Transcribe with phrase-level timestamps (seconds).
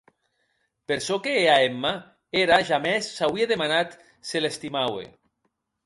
[0.91, 1.93] Per çò que hè a Emma,
[2.43, 3.89] era jamès s’auie demanat
[4.31, 5.05] se l’estimaue.